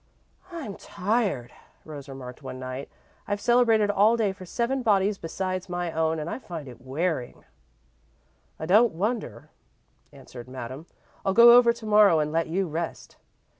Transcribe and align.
"I'm 0.51 0.77
tired," 0.77 1.51
Rose 1.85 2.09
remarked, 2.09 2.41
one 2.41 2.57
night. 2.57 2.89
"I've 3.27 3.39
cerebrated 3.39 3.91
all 3.91 4.17
day 4.17 4.33
for 4.33 4.47
seven 4.47 4.81
bodies 4.81 5.19
besides 5.19 5.69
my 5.69 5.91
own 5.91 6.17
and 6.17 6.27
I 6.27 6.39
find 6.39 6.67
it 6.67 6.81
wearing." 6.81 7.45
"I 8.57 8.65
don't 8.65 8.93
wonder," 8.93 9.51
answered 10.11 10.47
Madame. 10.47 10.87
"I'll 11.23 11.35
go 11.35 11.53
over 11.55 11.71
to 11.73 11.85
morrow 11.85 12.17
and 12.19 12.31
let 12.31 12.47
you 12.47 12.65
rest." 12.67 13.17